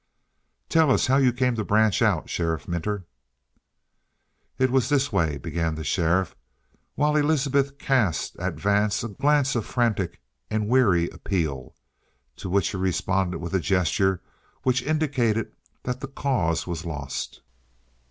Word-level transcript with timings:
"Tell 0.67 0.89
us 0.89 1.05
how 1.05 1.17
you 1.17 1.31
came 1.31 1.53
to 1.53 1.63
branch 1.63 2.01
out, 2.01 2.27
Sheriff 2.27 2.67
Minter?" 2.67 3.05
"It 4.57 4.71
was 4.71 4.89
this 4.89 5.11
way," 5.13 5.37
began 5.37 5.75
the 5.75 5.83
sheriff, 5.83 6.35
while 6.95 7.15
Elizabeth 7.15 7.77
cast 7.77 8.35
at 8.37 8.55
Vance 8.55 9.03
a 9.03 9.09
glance 9.09 9.53
of 9.55 9.63
frantic 9.63 10.19
and 10.49 10.67
weary 10.67 11.07
appeal, 11.09 11.75
to 12.37 12.49
which 12.49 12.69
he 12.71 12.77
responded 12.77 13.37
with 13.37 13.53
a 13.53 13.59
gesture 13.59 14.23
which 14.63 14.81
indicated 14.81 15.51
that 15.83 15.99
the 15.99 16.07
cause 16.07 16.65
was 16.65 16.83
lost. 16.83 17.41